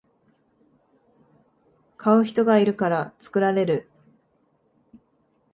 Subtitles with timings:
[1.95, 3.89] 買う人がいるから作られる